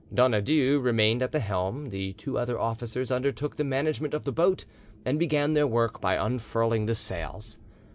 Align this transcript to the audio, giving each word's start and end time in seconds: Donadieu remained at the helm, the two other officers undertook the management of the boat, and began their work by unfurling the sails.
Donadieu 0.11 0.79
remained 0.79 1.21
at 1.21 1.31
the 1.31 1.39
helm, 1.41 1.89
the 1.91 2.13
two 2.13 2.35
other 2.39 2.59
officers 2.59 3.11
undertook 3.11 3.55
the 3.57 3.63
management 3.63 4.15
of 4.15 4.23
the 4.23 4.31
boat, 4.31 4.65
and 5.05 5.19
began 5.19 5.53
their 5.53 5.67
work 5.67 6.01
by 6.01 6.15
unfurling 6.15 6.87
the 6.87 6.95
sails. 6.95 7.59